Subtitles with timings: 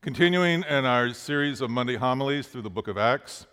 [0.00, 3.48] Continuing in our series of Monday homilies through the book of Acts,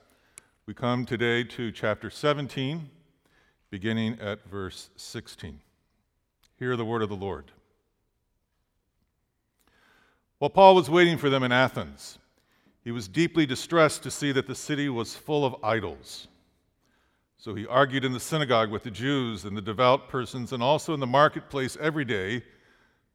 [0.68, 2.88] we come today to chapter 17,
[3.72, 5.60] beginning at verse 16.
[6.60, 7.46] Hear the word of the Lord.
[10.38, 12.20] While Paul was waiting for them in Athens,
[12.84, 16.28] he was deeply distressed to see that the city was full of idols.
[17.38, 20.94] So he argued in the synagogue with the Jews and the devout persons, and also
[20.94, 22.44] in the marketplace every day,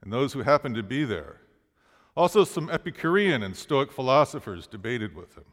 [0.02, 1.36] and those who happened to be there.
[2.16, 5.44] Also, some Epicurean and Stoic philosophers debated with him.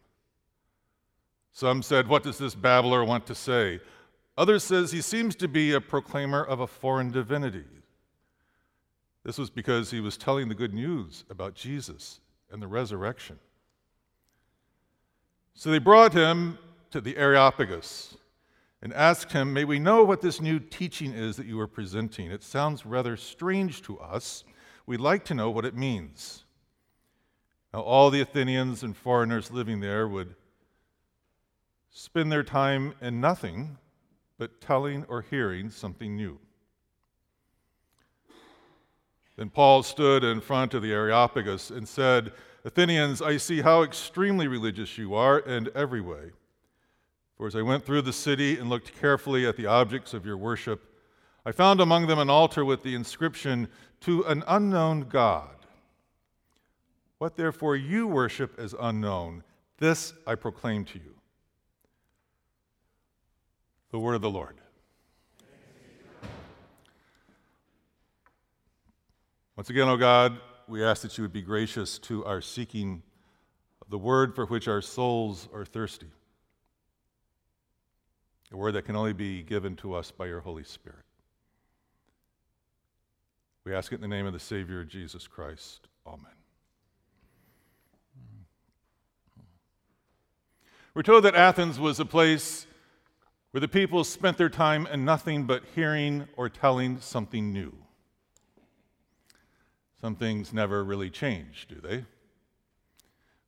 [1.52, 3.80] Some said, What does this babbler want to say?
[4.38, 7.66] Others says he seems to be a proclaimer of a foreign divinity.
[9.24, 12.20] This was because he was telling the good news about Jesus
[12.52, 13.40] and the resurrection.
[15.54, 16.60] So they brought him
[16.92, 18.16] to the Areopagus
[18.82, 22.30] and asked him, May we know what this new teaching is that you are presenting?
[22.30, 24.44] It sounds rather strange to us.
[24.86, 26.46] We'd like to know what it means.
[27.74, 30.36] Now, all the Athenians and foreigners living there would
[31.90, 33.78] spend their time in nothing
[34.38, 36.40] but telling or hearing something new.
[39.36, 42.34] Then Paul stood in front of the Areopagus and said,
[42.66, 46.32] Athenians, I see how extremely religious you are in every way.
[47.38, 50.38] For as I went through the city and looked carefully at the objects of your
[50.38, 50.92] worship,
[51.46, 53.68] I found among them an altar with the inscription,
[54.02, 55.57] To an unknown God.
[57.20, 59.44] What therefore you worship as unknown,
[59.78, 61.16] this I proclaim to you.
[63.92, 64.58] The word of the Lord.
[69.56, 73.02] Once again, O oh God, we ask that you would be gracious to our seeking
[73.90, 76.12] the word for which our souls are thirsty,
[78.52, 81.00] a word that can only be given to us by your Holy Spirit.
[83.64, 85.88] We ask it in the name of the Savior, Jesus Christ.
[86.06, 86.38] Amen.
[90.98, 92.66] We're told that Athens was a place
[93.52, 97.72] where the people spent their time in nothing but hearing or telling something new.
[100.02, 102.04] Some things never really change, do they?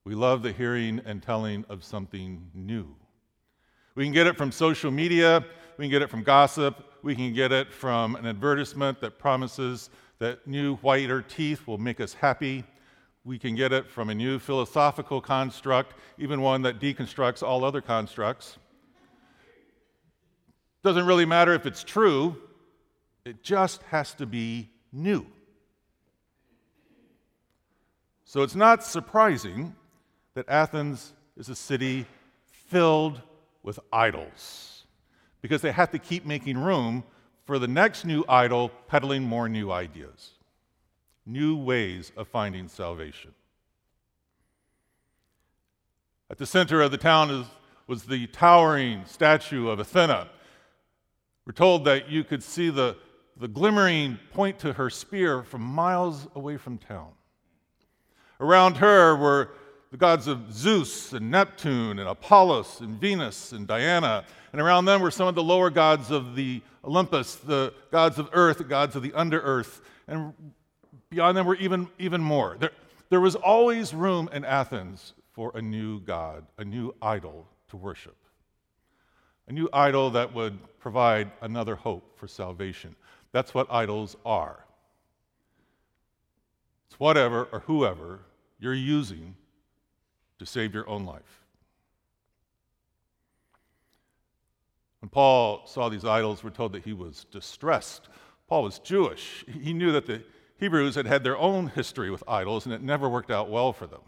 [0.04, 2.96] We love the hearing and telling of something new.
[3.96, 5.44] We can get it from social media,
[5.80, 9.90] we can get it from gossip, we can get it from an advertisement that promises
[10.20, 12.64] that new whiter teeth will make us happy
[13.26, 17.82] we can get it from a new philosophical construct, even one that deconstructs all other
[17.82, 18.58] constructs.
[20.84, 22.38] Doesn't really matter if it's true,
[23.26, 25.26] it just has to be new.
[28.24, 29.76] So it's not surprising
[30.36, 32.06] that Athens is a city
[32.52, 33.22] filled
[33.64, 34.86] with idols
[35.42, 37.04] because they have to keep making room
[37.46, 40.39] for the next new idol peddling more new ideas
[41.32, 43.32] new ways of finding salvation.
[46.32, 47.46] At the center of the town is,
[47.88, 50.30] was the towering statue of Athena.
[51.46, 52.96] We're told that you could see the,
[53.38, 57.10] the glimmering point to her spear from miles away from town.
[58.40, 59.50] Around her were
[59.92, 64.24] the gods of Zeus and Neptune and Apollos and Venus and Diana.
[64.54, 68.30] And around them were some of the lower gods of the Olympus, the gods of
[68.34, 69.82] earth, the gods of the under earth.
[70.08, 70.34] And
[71.10, 72.56] Beyond them were even, even more.
[72.60, 72.72] There,
[73.10, 78.16] there was always room in Athens for a new God, a new idol to worship,
[79.48, 82.96] a new idol that would provide another hope for salvation.
[83.32, 84.66] That's what idols are.
[86.88, 88.20] It's whatever or whoever
[88.60, 89.36] you're using
[90.38, 91.46] to save your own life.
[95.00, 98.10] When Paul saw these idols, we're told that he was distressed.
[98.48, 99.46] Paul was Jewish.
[99.48, 100.24] He knew that the
[100.60, 103.88] Hebrews had had their own history with idols, and it never worked out well for
[103.88, 104.02] them.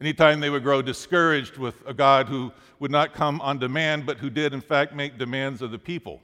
[0.00, 4.18] Anytime they would grow discouraged with a God who would not come on demand, but
[4.18, 6.22] who did, in fact, make demands of the people,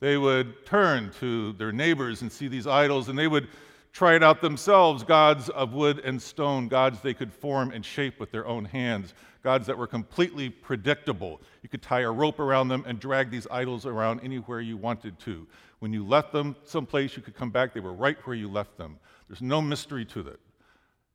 [0.00, 3.48] they would turn to their neighbors and see these idols, and they would
[3.92, 8.18] try it out themselves gods of wood and stone, gods they could form and shape
[8.18, 11.40] with their own hands, gods that were completely predictable.
[11.62, 15.18] You could tie a rope around them and drag these idols around anywhere you wanted
[15.20, 15.46] to.
[15.78, 18.76] When you left them someplace, you could come back, they were right where you left
[18.78, 18.98] them.
[19.28, 20.40] There's no mystery to it.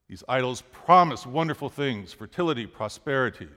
[0.08, 3.48] These idols promise wonderful things fertility, prosperity.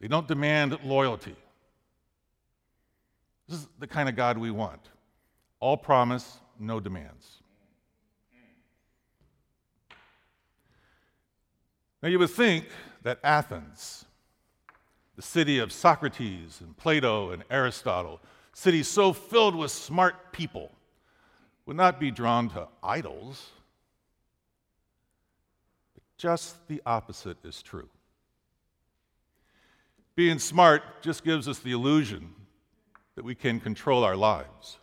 [0.00, 1.36] They don't demand loyalty.
[3.48, 4.80] This is the kind of God we want.
[5.60, 7.42] All promise, no demands.
[12.02, 12.66] Now, you would think
[13.02, 14.04] that Athens,
[15.16, 18.20] the city of Socrates and Plato and Aristotle,
[18.58, 20.72] city so filled with smart people,
[21.64, 23.50] would not be drawn to idols.
[25.94, 27.88] But just the opposite is true.
[30.16, 32.34] Being smart just gives us the illusion
[33.14, 34.78] that we can control our lives.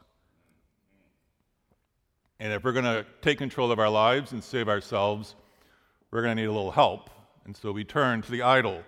[2.40, 5.36] And if we're going to take control of our lives and save ourselves,
[6.12, 7.10] we're going to need a little help.
[7.44, 8.82] And so we turn to the idol.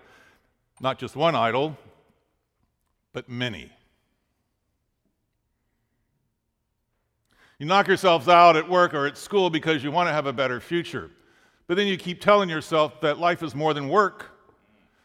[0.80, 1.76] Not just one idol,
[3.12, 3.70] but many.
[7.58, 10.32] You knock yourselves out at work or at school because you want to have a
[10.32, 11.10] better future.
[11.66, 14.30] But then you keep telling yourself that life is more than work.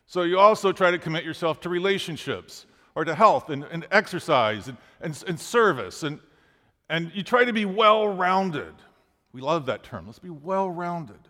[0.05, 4.67] So you also try to commit yourself to relationships or to health and, and exercise
[4.67, 6.03] and, and, and service.
[6.03, 6.19] And,
[6.89, 8.75] and you try to be well rounded.
[9.31, 10.05] We love that term.
[10.05, 11.27] Let's be well rounded.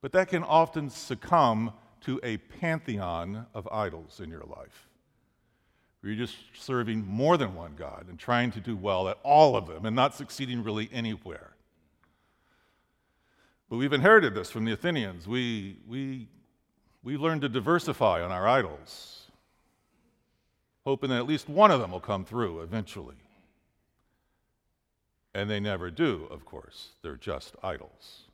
[0.00, 1.72] But that can often succumb
[2.02, 4.87] to a pantheon of idols in your life.
[6.00, 9.56] Where you're just serving more than one God and trying to do well at all
[9.56, 11.54] of them and not succeeding really anywhere.
[13.68, 15.26] But we've inherited this from the Athenians.
[15.26, 16.28] We, we,
[17.02, 19.30] we learned to diversify on our idols,
[20.84, 23.16] hoping that at least one of them will come through eventually.
[25.34, 26.90] And they never do, of course.
[27.02, 28.24] They're just idols.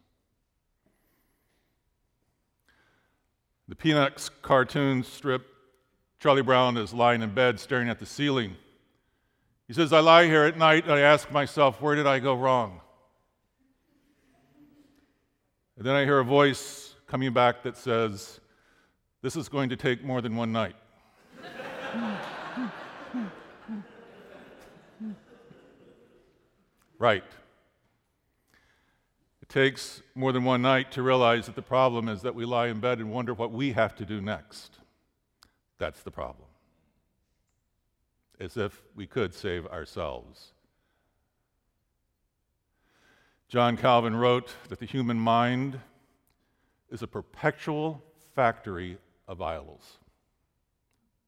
[3.67, 5.47] The Peanuts cartoon strip,
[6.25, 8.57] Charlie Brown is lying in bed staring at the ceiling.
[9.69, 12.35] He says, I lie here at night and I ask myself, where did I go
[12.35, 12.81] wrong?
[15.77, 18.41] And then I hear a voice coming back that says,
[19.21, 20.77] This is going to take more than one night.
[26.99, 27.25] right.
[29.43, 32.69] It takes more than one night to realize that the problem is that we lie
[32.69, 34.79] in bed and wonder what we have to do next.
[35.79, 36.49] That's the problem.
[38.41, 40.53] As if we could save ourselves.
[43.49, 45.79] John Calvin wrote that the human mind
[46.91, 48.03] is a perpetual
[48.35, 48.99] factory
[49.29, 49.99] of idols.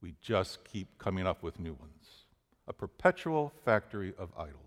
[0.01, 2.25] We just keep coming up with new ones.
[2.67, 4.57] A perpetual factory of idols.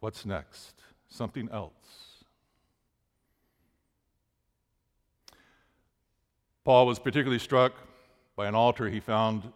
[0.00, 0.74] What's next?
[1.08, 2.07] Something else.
[6.68, 7.72] Paul was particularly struck
[8.36, 9.54] by an altar he found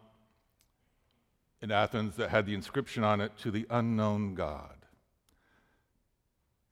[1.60, 4.74] in Athens that had the inscription on it, To the unknown God.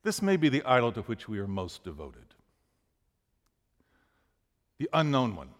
[0.03, 2.25] This may be the idol to which we are most devoted.
[4.79, 5.51] The unknown one.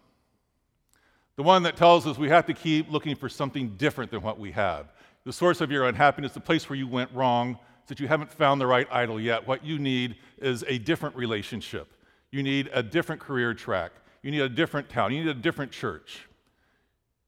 [1.35, 4.39] The one that tells us we have to keep looking for something different than what
[4.39, 4.87] we have.
[5.25, 8.33] The source of your unhappiness, the place where you went wrong, is that you haven't
[8.33, 9.47] found the right idol yet.
[9.47, 11.93] What you need is a different relationship.
[12.31, 13.91] You need a different career track.
[14.21, 15.13] You need a different town.
[15.13, 16.27] You need a different church.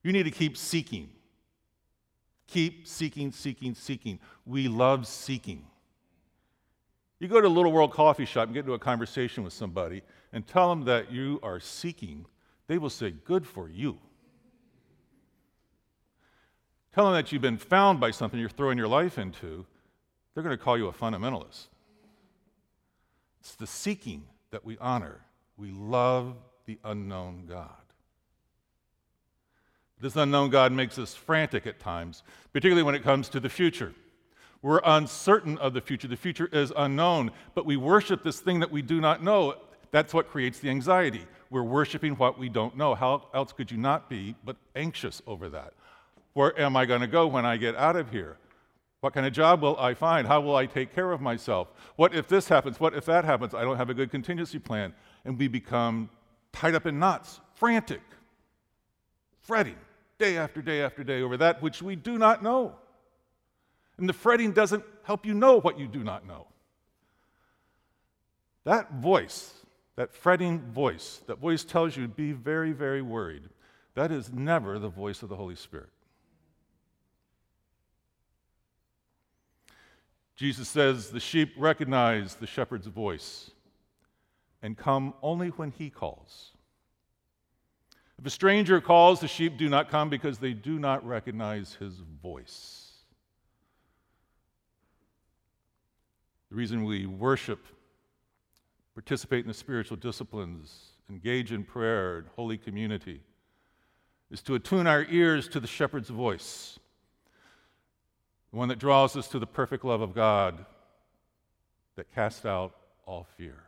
[0.02, 1.10] You need to keep seeking.
[2.46, 4.20] Keep seeking, seeking, seeking.
[4.46, 5.64] We love seeking.
[7.18, 10.02] You go to a little world coffee shop and get into a conversation with somebody
[10.32, 12.26] and tell them that you are seeking,
[12.66, 13.98] they will say, Good for you.
[16.94, 19.66] Tell them that you've been found by something you're throwing your life into,
[20.32, 21.66] they're going to call you a fundamentalist.
[23.40, 25.20] It's the seeking that we honor.
[25.56, 27.70] We love the unknown God.
[30.00, 32.22] This unknown God makes us frantic at times,
[32.52, 33.94] particularly when it comes to the future.
[34.60, 36.08] We're uncertain of the future.
[36.08, 39.56] The future is unknown, but we worship this thing that we do not know.
[39.90, 41.26] That's what creates the anxiety.
[41.50, 42.94] We're worshiping what we don't know.
[42.94, 45.74] How else could you not be but anxious over that?
[46.32, 48.38] Where am I going to go when I get out of here?
[49.00, 50.26] What kind of job will I find?
[50.26, 51.68] How will I take care of myself?
[51.96, 52.80] What if this happens?
[52.80, 53.54] What if that happens?
[53.54, 54.94] I don't have a good contingency plan.
[55.26, 56.08] And we become
[56.54, 58.00] tied up in knots, frantic,
[59.42, 59.76] fretting
[60.18, 62.74] day after day after day over that which we do not know.
[63.98, 66.46] And the fretting doesn't help you know what you do not know.
[68.64, 69.52] That voice,
[69.96, 73.42] that fretting voice, that voice tells you to be very, very worried.
[73.94, 75.90] That is never the voice of the Holy Spirit.
[80.36, 83.50] Jesus says the sheep recognize the shepherd's voice
[84.64, 86.52] and come only when he calls.
[88.18, 92.00] If a stranger calls, the sheep do not come because they do not recognize his
[92.22, 92.92] voice.
[96.48, 97.64] The reason we worship,
[98.94, 103.20] participate in the spiritual disciplines, engage in prayer and holy community
[104.30, 106.78] is to attune our ears to the shepherd's voice
[108.54, 110.64] the one that draws us to the perfect love of God
[111.96, 112.72] that casts out
[113.04, 113.64] all fear,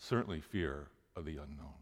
[0.00, 1.78] certainly fear of the unknown.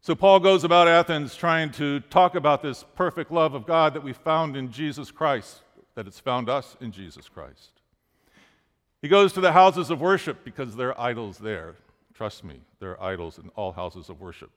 [0.00, 4.02] So Paul goes about Athens trying to talk about this perfect love of God that
[4.02, 5.62] we found in Jesus Christ,
[5.94, 7.80] that it's found us in Jesus Christ.
[9.00, 11.74] He goes to the houses of worship because there are idols there.
[12.14, 14.50] Trust me, there are idols in all houses of worship.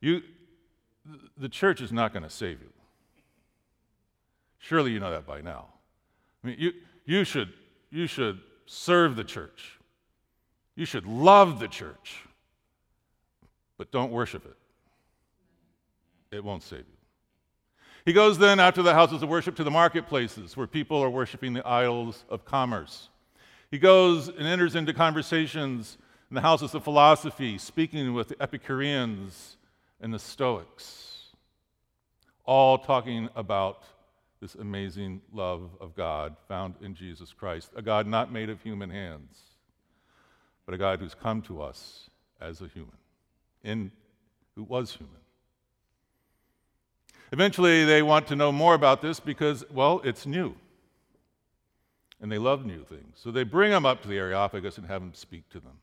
[0.00, 0.22] You,
[1.36, 2.72] the church is not going to save you.
[4.58, 5.66] Surely you know that by now.
[6.42, 6.72] I mean, you,
[7.04, 7.52] you, should,
[7.90, 9.78] you should serve the church.
[10.76, 12.22] You should love the church,
[13.76, 14.56] but don't worship it.
[16.36, 16.98] It won't save you.
[18.04, 21.52] He goes then after the houses of worship to the marketplaces where people are worshiping
[21.52, 23.08] the idols of commerce.
[23.70, 25.98] He goes and enters into conversations
[26.30, 29.56] in the houses of philosophy, speaking with the Epicureans
[30.00, 31.34] and the Stoics,
[32.44, 33.82] all talking about
[34.40, 38.90] this amazing love of God found in Jesus Christ, a God not made of human
[38.90, 39.48] hands
[40.68, 42.10] but a God who's come to us
[42.42, 42.98] as a human,
[43.64, 43.90] in,
[44.54, 45.16] who was human.
[47.32, 50.54] Eventually, they want to know more about this because, well, it's new.
[52.20, 53.16] And they love new things.
[53.16, 55.78] So they bring him up to the Areopagus and have him speak to them.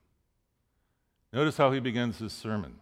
[1.33, 2.75] Notice how he begins his sermon.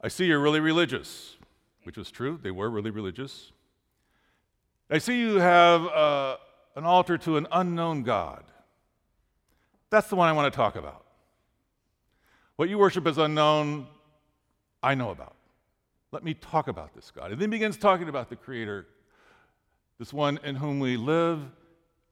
[0.00, 1.36] I see you're really religious,
[1.82, 2.40] which was true.
[2.42, 3.52] They were really religious.
[4.90, 6.36] I see you have uh,
[6.74, 8.44] an altar to an unknown God.
[9.90, 11.04] That's the one I want to talk about.
[12.56, 13.86] What you worship as unknown,
[14.82, 15.34] I know about.
[16.10, 17.32] Let me talk about this God.
[17.32, 18.86] And then begins talking about the Creator,
[19.98, 21.40] this one in whom we live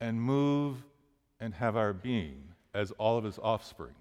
[0.00, 0.76] and move
[1.40, 2.42] and have our being
[2.74, 3.94] as all of his offspring.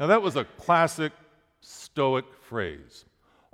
[0.00, 1.12] Now, that was a classic
[1.60, 3.04] Stoic phrase.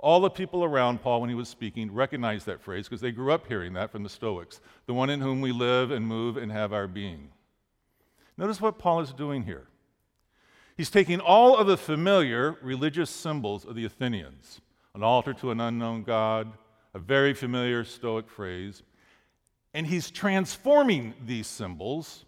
[0.01, 3.31] All the people around Paul when he was speaking recognized that phrase because they grew
[3.31, 6.51] up hearing that from the Stoics the one in whom we live and move and
[6.51, 7.29] have our being.
[8.35, 9.67] Notice what Paul is doing here.
[10.75, 14.61] He's taking all of the familiar religious symbols of the Athenians
[14.93, 16.51] an altar to an unknown God,
[16.93, 18.83] a very familiar Stoic phrase,
[19.73, 22.25] and he's transforming these symbols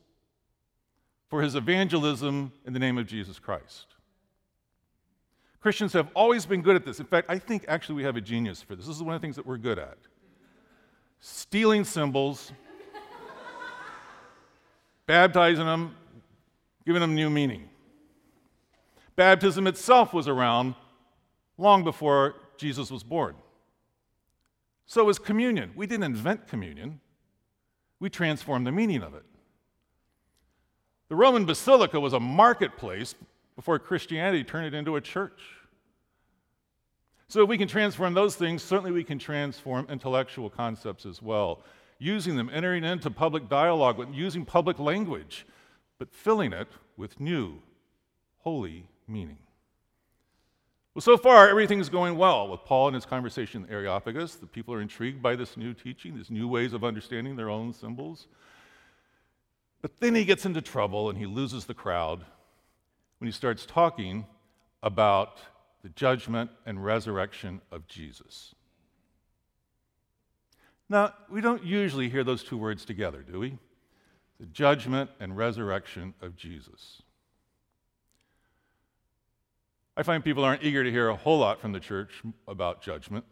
[1.30, 3.93] for his evangelism in the name of Jesus Christ.
[5.64, 7.00] Christians have always been good at this.
[7.00, 8.86] In fact, I think actually we have a genius for this.
[8.86, 9.98] This is one of the things that we're good at
[11.22, 12.52] stealing symbols,
[15.06, 15.96] baptizing them,
[16.86, 17.70] giving them new meaning.
[19.16, 20.76] Baptism itself was around
[21.58, 23.34] long before Jesus was born.
[24.86, 25.72] So was communion.
[25.78, 27.00] We didn't invent communion,
[28.02, 29.24] we transformed the meaning of it.
[31.08, 33.16] The Roman Basilica was a marketplace
[33.56, 35.42] before Christianity turned it into a church.
[37.28, 41.64] So, if we can transform those things, certainly we can transform intellectual concepts as well.
[41.98, 45.46] Using them, entering into public dialogue, using public language
[46.04, 46.68] but filling it
[46.98, 47.60] with new,
[48.40, 49.38] holy meaning.
[50.94, 54.36] Well, so far, everything's going well with Paul and his conversation in the Areopagus.
[54.36, 57.72] The people are intrigued by this new teaching, these new ways of understanding their own
[57.72, 58.28] symbols.
[59.82, 62.26] But then he gets into trouble and he loses the crowd
[63.24, 64.26] when he starts talking
[64.84, 65.38] about
[65.82, 68.54] the judgment and resurrection of Jesus.
[70.90, 73.58] Now, we don't usually hear those two words together, do we?
[74.42, 77.02] the judgment and resurrection of Jesus.
[79.96, 82.12] I find people aren't eager to hear a whole lot from the church
[82.46, 83.24] about judgment.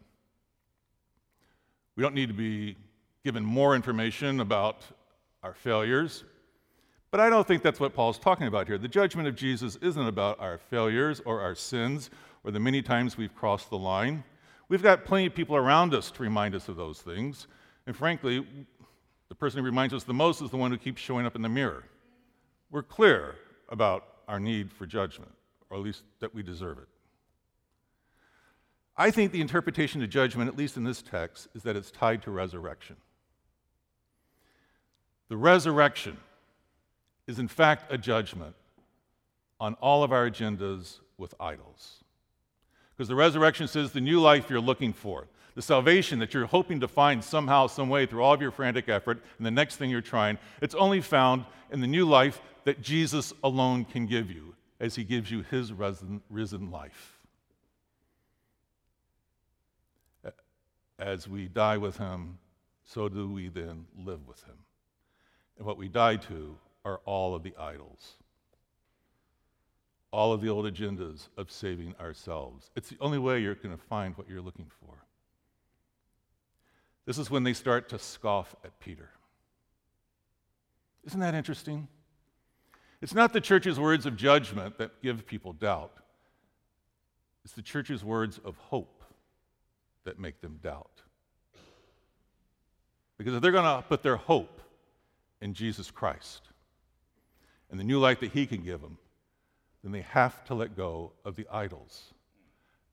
[1.96, 2.78] We don't need to be
[3.26, 4.80] given more information about
[5.42, 6.24] our failures,
[7.12, 8.78] but I don't think that's what Paul's talking about here.
[8.78, 12.08] The judgment of Jesus isn't about our failures or our sins
[12.42, 14.24] or the many times we've crossed the line.
[14.68, 17.46] We've got plenty of people around us to remind us of those things.
[17.86, 18.46] And frankly,
[19.28, 21.42] the person who reminds us the most is the one who keeps showing up in
[21.42, 21.84] the mirror.
[22.70, 23.34] We're clear
[23.68, 25.32] about our need for judgment,
[25.68, 26.88] or at least that we deserve it.
[28.96, 32.22] I think the interpretation of judgment, at least in this text, is that it's tied
[32.22, 32.96] to resurrection.
[35.28, 36.16] The resurrection
[37.26, 38.54] is, in fact, a judgment
[39.60, 42.02] on all of our agendas with idols.
[42.96, 46.80] Because the resurrection says the new life you're looking for, the salvation that you're hoping
[46.80, 49.90] to find somehow, some way through all of your frantic effort, and the next thing
[49.90, 54.54] you're trying, it's only found in the new life that Jesus alone can give you
[54.80, 57.18] as he gives you his risen, life.
[60.98, 62.38] As we die with him,
[62.84, 64.56] so do we then live with him.
[65.56, 68.14] And what we die to are all of the idols,
[70.10, 72.70] all of the old agendas of saving ourselves.
[72.76, 74.94] It's the only way you're going to find what you're looking for.
[77.04, 79.10] This is when they start to scoff at Peter.
[81.04, 81.88] Isn't that interesting?
[83.00, 85.92] It's not the church's words of judgment that give people doubt,
[87.44, 89.02] it's the church's words of hope
[90.04, 91.02] that make them doubt.
[93.18, 94.60] Because if they're going to put their hope
[95.40, 96.51] in Jesus Christ
[97.72, 98.98] and the new life that He can give them,
[99.82, 102.12] then they have to let go of the idols.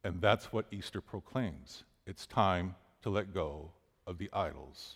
[0.03, 1.83] And that's what Easter proclaims.
[2.07, 3.71] It's time to let go
[4.07, 4.95] of the idols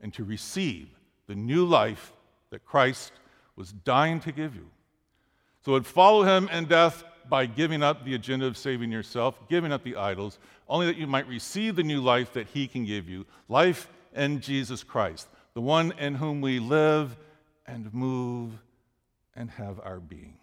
[0.00, 0.88] and to receive
[1.28, 2.12] the new life
[2.50, 3.12] that Christ
[3.56, 4.68] was dying to give you.
[5.64, 9.72] So would follow him in death by giving up the agenda of saving yourself, giving
[9.72, 13.08] up the idols, only that you might receive the new life that he can give
[13.08, 17.16] you life in Jesus Christ, the one in whom we live
[17.66, 18.50] and move
[19.36, 20.38] and have our being.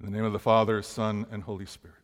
[0.00, 2.03] In the name of the Father, Son, and Holy Spirit.